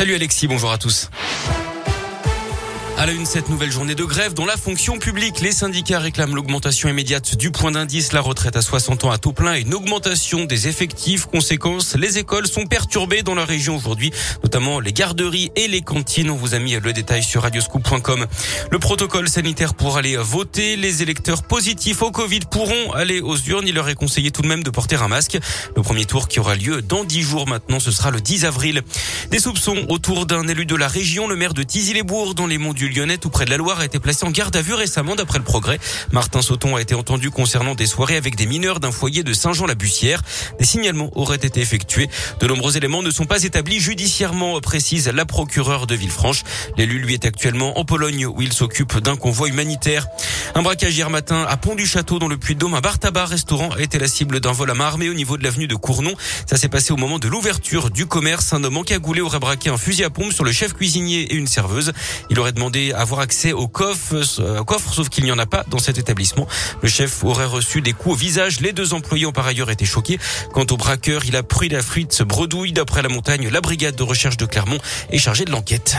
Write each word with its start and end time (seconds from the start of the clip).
Salut 0.00 0.14
Alexis, 0.14 0.46
bonjour 0.46 0.70
à 0.70 0.78
tous. 0.78 1.10
À 2.98 3.06
la 3.06 3.12
une, 3.12 3.26
cette 3.26 3.48
nouvelle 3.48 3.70
journée 3.70 3.94
de 3.94 4.02
grève 4.02 4.34
dont 4.34 4.44
la 4.44 4.56
fonction 4.56 4.98
publique, 4.98 5.40
les 5.40 5.52
syndicats 5.52 6.00
réclament 6.00 6.34
l'augmentation 6.34 6.88
immédiate 6.88 7.36
du 7.36 7.52
point 7.52 7.70
d'indice, 7.70 8.12
la 8.12 8.20
retraite 8.20 8.56
à 8.56 8.60
60 8.60 9.04
ans 9.04 9.12
à 9.12 9.18
taux 9.18 9.30
plein 9.30 9.54
et 9.54 9.60
une 9.60 9.72
augmentation 9.72 10.46
des 10.46 10.66
effectifs. 10.66 11.26
Conséquence, 11.26 11.94
les 11.94 12.18
écoles 12.18 12.48
sont 12.48 12.66
perturbées 12.66 13.22
dans 13.22 13.36
la 13.36 13.44
région 13.44 13.76
aujourd'hui, 13.76 14.10
notamment 14.42 14.80
les 14.80 14.92
garderies 14.92 15.52
et 15.54 15.68
les 15.68 15.80
cantines. 15.80 16.28
On 16.28 16.34
vous 16.34 16.56
a 16.56 16.58
mis 16.58 16.72
le 16.74 16.92
détail 16.92 17.22
sur 17.22 17.42
radioscoop.com. 17.42 18.26
Le 18.68 18.78
protocole 18.80 19.28
sanitaire 19.28 19.74
pour 19.74 19.96
aller 19.96 20.16
voter, 20.16 20.74
les 20.74 21.00
électeurs 21.00 21.44
positifs 21.44 22.02
au 22.02 22.10
Covid 22.10 22.40
pourront 22.50 22.90
aller 22.94 23.20
aux 23.20 23.36
urnes. 23.36 23.68
Il 23.68 23.76
leur 23.76 23.88
est 23.88 23.94
conseillé 23.94 24.32
tout 24.32 24.42
de 24.42 24.48
même 24.48 24.64
de 24.64 24.70
porter 24.70 24.96
un 24.96 25.06
masque. 25.06 25.38
Le 25.76 25.82
premier 25.82 26.04
tour 26.04 26.26
qui 26.26 26.40
aura 26.40 26.56
lieu 26.56 26.82
dans 26.82 27.04
10 27.04 27.22
jours 27.22 27.46
maintenant, 27.46 27.78
ce 27.78 27.92
sera 27.92 28.10
le 28.10 28.20
10 28.20 28.44
avril. 28.44 28.82
Des 29.30 29.38
soupçons 29.38 29.86
autour 29.88 30.26
d'un 30.26 30.48
élu 30.48 30.66
de 30.66 30.74
la 30.74 30.88
région, 30.88 31.28
le 31.28 31.36
maire 31.36 31.54
de 31.54 31.62
Tizy-les-Bourgs 31.62 32.34
dans 32.34 32.48
les 32.48 32.58
monts 32.58 32.74
du 32.74 32.87
Lyonnais, 32.88 33.18
près 33.18 33.44
de 33.44 33.50
la 33.50 33.56
Loire, 33.56 33.80
a 33.80 33.84
été 33.84 33.98
placé 33.98 34.24
en 34.24 34.30
garde 34.30 34.56
à 34.56 34.62
vue 34.62 34.74
récemment 34.74 35.14
d'après 35.14 35.38
le 35.38 35.44
progrès. 35.44 35.78
Martin 36.12 36.42
Sauton 36.42 36.76
a 36.76 36.80
été 36.80 36.94
entendu 36.94 37.30
concernant 37.30 37.74
des 37.74 37.86
soirées 37.86 38.16
avec 38.16 38.36
des 38.36 38.46
mineurs 38.46 38.80
d'un 38.80 38.92
foyer 38.92 39.22
de 39.22 39.32
Saint-Jean-la-Bussière. 39.32 40.22
Des 40.58 40.64
signalements 40.64 41.10
auraient 41.14 41.36
été 41.36 41.60
effectués. 41.60 42.08
De 42.40 42.46
nombreux 42.46 42.76
éléments 42.76 43.02
ne 43.02 43.10
sont 43.10 43.26
pas 43.26 43.42
établis 43.42 43.80
judiciairement, 43.80 44.60
précise 44.60 45.08
la 45.08 45.24
procureure 45.24 45.86
de 45.86 45.94
Villefranche. 45.94 46.42
L'élu, 46.76 46.98
lui, 46.98 47.14
est 47.14 47.26
actuellement 47.26 47.78
en 47.78 47.84
Pologne 47.84 48.26
où 48.26 48.42
il 48.42 48.52
s'occupe 48.52 48.98
d'un 48.98 49.16
convoi 49.16 49.48
humanitaire. 49.48 50.06
Un 50.54 50.62
braquage 50.62 50.96
hier 50.96 51.10
matin 51.10 51.46
à 51.48 51.56
Pont-du-Château 51.56 52.18
dans 52.18 52.28
le 52.28 52.36
Puy-de-Dôme. 52.36 52.74
Un 52.74 52.80
bar 52.80 52.98
tabac 52.98 53.26
restaurant 53.26 53.70
a 53.70 53.80
été 53.80 53.98
la 53.98 54.08
cible 54.08 54.40
d'un 54.40 54.52
vol 54.52 54.70
à 54.70 54.74
main 54.74 54.86
armée 54.86 55.10
au 55.10 55.14
niveau 55.14 55.36
de 55.36 55.44
l'avenue 55.44 55.66
de 55.66 55.74
Cournon. 55.74 56.14
Ça 56.46 56.56
s'est 56.56 56.68
passé 56.68 56.92
au 56.92 56.96
moment 56.96 57.18
de 57.18 57.28
l'ouverture 57.28 57.90
du 57.90 58.06
commerce. 58.06 58.52
Un 58.52 58.64
homme 58.64 58.78
encagoulé 58.78 59.20
aurait 59.20 59.38
braqué 59.38 59.70
un 59.70 59.76
fusil 59.76 60.04
à 60.04 60.10
pompe 60.10 60.32
sur 60.32 60.44
le 60.44 60.52
chef 60.52 60.72
cuisinier 60.72 61.20
et 61.32 61.34
une 61.34 61.46
serveuse. 61.46 61.92
Il 62.30 62.40
aurait 62.40 62.52
demandé 62.52 62.77
avoir 62.94 63.20
accès 63.20 63.52
au 63.52 63.68
coffre, 63.68 64.20
euh, 64.40 64.64
coffre 64.64 64.92
sauf 64.92 65.08
qu'il 65.08 65.24
n'y 65.24 65.32
en 65.32 65.38
a 65.38 65.46
pas 65.46 65.64
dans 65.68 65.78
cet 65.78 65.98
établissement. 65.98 66.46
Le 66.82 66.88
chef 66.88 67.24
aurait 67.24 67.46
reçu 67.46 67.80
des 67.80 67.92
coups 67.92 68.14
au 68.14 68.16
visage. 68.16 68.60
Les 68.60 68.72
deux 68.72 68.94
employés 68.94 69.26
ont 69.26 69.32
par 69.32 69.46
ailleurs 69.46 69.70
été 69.70 69.84
choqués. 69.84 70.18
Quant 70.52 70.66
au 70.70 70.76
braqueur, 70.76 71.24
il 71.24 71.36
a 71.36 71.42
pris 71.42 71.68
la 71.68 71.82
fuite 71.82 72.22
bredouille. 72.22 72.72
D'après 72.72 73.02
la 73.02 73.08
montagne, 73.08 73.48
la 73.48 73.60
brigade 73.60 73.96
de 73.96 74.02
recherche 74.02 74.36
de 74.36 74.46
Clermont 74.46 74.78
est 75.10 75.18
chargée 75.18 75.44
de 75.44 75.50
l'enquête. 75.50 75.96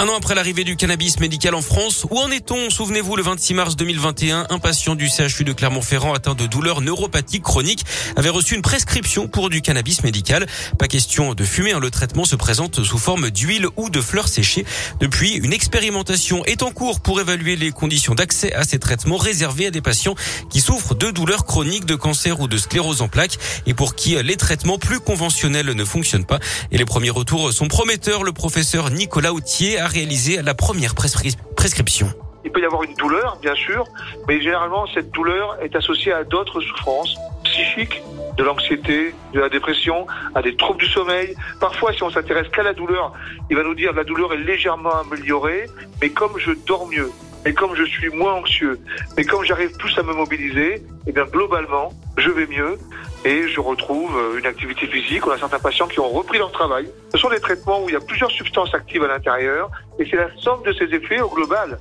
Un 0.00 0.08
an 0.08 0.16
après 0.16 0.34
l'arrivée 0.34 0.64
du 0.64 0.76
cannabis 0.76 1.20
médical 1.20 1.54
en 1.54 1.60
France, 1.60 2.06
où 2.10 2.18
en 2.18 2.30
est-on? 2.30 2.70
Souvenez-vous, 2.70 3.16
le 3.16 3.22
26 3.22 3.52
mars 3.52 3.76
2021, 3.76 4.46
un 4.48 4.58
patient 4.58 4.94
du 4.94 5.10
CHU 5.10 5.44
de 5.44 5.52
Clermont-Ferrand 5.52 6.14
atteint 6.14 6.34
de 6.34 6.46
douleurs 6.46 6.80
neuropathiques 6.80 7.42
chroniques 7.42 7.84
avait 8.16 8.30
reçu 8.30 8.54
une 8.54 8.62
prescription 8.62 9.28
pour 9.28 9.50
du 9.50 9.60
cannabis 9.60 10.02
médical. 10.02 10.46
Pas 10.78 10.88
question 10.88 11.34
de 11.34 11.44
fumer, 11.44 11.72
hein. 11.72 11.80
le 11.80 11.90
traitement 11.90 12.24
se 12.24 12.34
présente 12.34 12.82
sous 12.82 12.96
forme 12.96 13.28
d'huile 13.28 13.66
ou 13.76 13.90
de 13.90 14.00
fleurs 14.00 14.28
séchées. 14.28 14.64
Depuis, 15.00 15.34
une 15.34 15.52
expérimentation 15.52 16.46
est 16.46 16.62
en 16.62 16.70
cours 16.70 17.00
pour 17.00 17.20
évaluer 17.20 17.56
les 17.56 17.70
conditions 17.70 18.14
d'accès 18.14 18.54
à 18.54 18.64
ces 18.64 18.78
traitements 18.78 19.18
réservés 19.18 19.66
à 19.66 19.70
des 19.70 19.82
patients 19.82 20.14
qui 20.48 20.62
souffrent 20.62 20.94
de 20.94 21.10
douleurs 21.10 21.44
chroniques, 21.44 21.84
de 21.84 21.94
cancer 21.94 22.40
ou 22.40 22.48
de 22.48 22.56
sclérose 22.56 23.02
en 23.02 23.08
plaques 23.08 23.36
et 23.66 23.74
pour 23.74 23.94
qui 23.94 24.16
les 24.22 24.38
traitements 24.38 24.78
plus 24.78 25.00
conventionnels 25.00 25.66
ne 25.66 25.84
fonctionnent 25.84 26.24
pas. 26.24 26.40
Et 26.72 26.78
les 26.78 26.86
premiers 26.86 27.10
retours 27.10 27.52
sont 27.52 27.68
prometteurs. 27.68 28.24
Le 28.24 28.32
professeur 28.32 28.88
Nicolas 28.88 29.34
Autier 29.34 29.78
a 29.78 29.89
réalisé 29.90 30.40
la 30.42 30.54
première 30.54 30.94
prescription. 30.94 32.08
Il 32.44 32.52
peut 32.52 32.60
y 32.60 32.64
avoir 32.64 32.82
une 32.82 32.94
douleur, 32.94 33.38
bien 33.42 33.54
sûr, 33.54 33.84
mais 34.26 34.40
généralement 34.40 34.86
cette 34.94 35.10
douleur 35.10 35.58
est 35.62 35.76
associée 35.76 36.12
à 36.12 36.24
d'autres 36.24 36.60
souffrances 36.60 37.16
psychiques, 37.44 38.02
de 38.36 38.44
l'anxiété, 38.44 39.14
de 39.34 39.40
la 39.40 39.48
dépression, 39.48 40.06
à 40.34 40.40
des 40.40 40.56
troubles 40.56 40.80
du 40.80 40.86
sommeil. 40.86 41.34
Parfois, 41.60 41.92
si 41.92 42.02
on 42.02 42.10
s'intéresse 42.10 42.48
qu'à 42.48 42.62
la 42.62 42.72
douleur, 42.72 43.12
il 43.50 43.56
va 43.56 43.62
nous 43.62 43.74
dire 43.74 43.92
la 43.92 44.04
douleur 44.04 44.32
est 44.32 44.38
légèrement 44.38 44.94
améliorée, 45.00 45.66
mais 46.00 46.10
comme 46.10 46.38
je 46.38 46.52
dors 46.66 46.86
mieux, 46.88 47.10
mais 47.44 47.52
comme 47.52 47.74
je 47.74 47.84
suis 47.84 48.08
moins 48.10 48.34
anxieux, 48.34 48.78
mais 49.16 49.24
comme 49.24 49.44
j'arrive 49.44 49.72
plus 49.76 49.96
à 49.98 50.02
me 50.02 50.14
mobiliser, 50.14 50.82
eh 51.06 51.12
bien 51.12 51.24
globalement, 51.24 51.92
je 52.16 52.30
vais 52.30 52.46
mieux 52.46 52.78
et 53.24 53.48
je 53.48 53.60
retrouve 53.60 54.16
euh, 54.16 54.38
une 54.38 54.46
activité 54.46 54.86
physique. 54.86 55.26
On 55.26 55.30
a 55.30 55.38
certains 55.38 55.58
patients 55.58 55.88
qui 55.88 56.00
ont 56.00 56.08
repris 56.08 56.38
leur 56.38 56.52
travail. 56.52 56.90
Ce 57.12 57.18
sont 57.18 57.28
des 57.28 57.40
traitements 57.40 57.82
où 57.82 57.88
il 57.88 57.92
y 57.92 57.96
a 57.96 58.00
plusieurs 58.00 58.30
substances 58.30 58.74
actives 58.74 59.02
à 59.02 59.08
l'intérieur 59.08 59.70
et 59.98 60.06
c'est 60.08 60.16
la 60.16 60.28
somme 60.38 60.62
de 60.64 60.72
ces 60.72 60.84
effets 60.94 61.20
au 61.20 61.28
global 61.28 61.78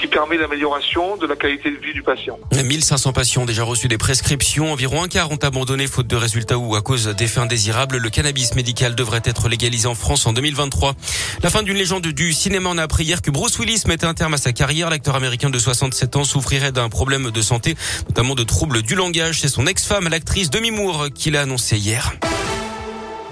qui 0.00 0.06
permet 0.06 0.36
l'amélioration 0.36 1.16
la 1.28 1.36
qualité 1.36 1.70
de 1.70 1.76
vie 1.76 1.92
du 1.92 2.02
patient. 2.02 2.38
1500 2.52 3.12
patients 3.12 3.42
ont 3.42 3.46
déjà 3.46 3.62
reçu 3.62 3.86
des 3.88 3.98
prescriptions. 3.98 4.72
Environ 4.72 5.02
un 5.02 5.08
quart 5.08 5.30
ont 5.30 5.36
abandonné 5.36 5.86
faute 5.86 6.06
de 6.06 6.16
résultats 6.16 6.58
ou 6.58 6.74
à 6.74 6.80
cause 6.80 7.06
d'effets 7.06 7.40
indésirables. 7.40 7.98
Le 7.98 8.10
cannabis 8.10 8.54
médical 8.54 8.94
devrait 8.94 9.22
être 9.24 9.48
légalisé 9.48 9.86
en 9.86 9.94
France 9.94 10.26
en 10.26 10.32
2023. 10.32 10.94
La 11.42 11.50
fin 11.50 11.62
d'une 11.62 11.76
légende 11.76 12.06
du 12.06 12.32
cinéma. 12.32 12.70
On 12.72 12.78
a 12.78 12.82
appris 12.82 13.04
hier 13.04 13.20
que 13.20 13.30
Bruce 13.30 13.58
Willis 13.58 13.82
mettait 13.86 14.06
un 14.06 14.14
terme 14.14 14.34
à 14.34 14.38
sa 14.38 14.52
carrière. 14.52 14.90
L'acteur 14.90 15.16
américain 15.16 15.50
de 15.50 15.58
67 15.58 16.16
ans 16.16 16.24
souffrirait 16.24 16.72
d'un 16.72 16.88
problème 16.88 17.30
de 17.30 17.42
santé, 17.42 17.76
notamment 18.08 18.34
de 18.34 18.42
troubles 18.42 18.82
du 18.82 18.94
langage. 18.94 19.40
C'est 19.40 19.48
son 19.48 19.66
ex-femme, 19.66 20.08
l'actrice 20.08 20.50
Demi 20.50 20.70
Moore, 20.70 21.08
qui 21.14 21.30
l'a 21.30 21.42
annoncé 21.42 21.76
hier. 21.76 22.12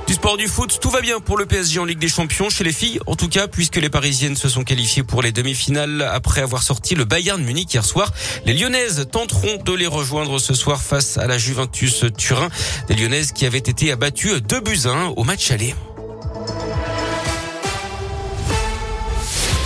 Du 0.06 0.15
sport 0.15 0.37
du 0.37 0.47
foot, 0.47 0.78
tout 0.81 0.91
va 0.91 1.00
bien 1.00 1.19
pour 1.19 1.37
le 1.37 1.47
PSG 1.47 1.81
en 1.81 1.84
Ligue 1.84 1.99
des 1.99 2.09
Champions 2.09 2.49
chez 2.49 2.62
les 2.62 2.72
filles, 2.72 3.00
en 3.09 3.17
tout 3.17 3.28
cas 3.28 3.49
puisque 3.49 3.75
les 3.75 3.91
Parisiennes 3.91 4.37
se 4.37 4.49
sont 4.49 4.62
qualifiées 4.62 5.03
pour 5.03 5.21
les 5.21 5.33
demi-finales 5.33 6.09
après 6.12 6.43
avoir 6.43 6.62
sorti 6.62 6.94
le 6.94 7.05
Bayern 7.05 7.43
Munich 7.43 7.75
hier 7.75 7.84
soir. 7.84 8.12
Les 8.44 8.55
Lyonnaises 8.55 9.09
tenteront 9.11 9.56
de 9.65 9.72
les 9.72 9.89
rejoindre 9.89 10.39
ce 10.39 10.55
soir 10.55 10.81
face 10.81 11.19
à 11.19 11.27
la 11.27 11.39
Juventus 11.39 12.05
Turin, 12.17 12.50
des 12.87 12.94
Lyonnaises 12.94 13.33
qui 13.33 13.47
avaient 13.47 13.59
été 13.59 13.91
abattues 13.91 14.41
2 14.41 14.61
buts 14.61 14.87
1 14.87 15.15
au 15.17 15.25
match 15.25 15.50
aller. 15.50 15.75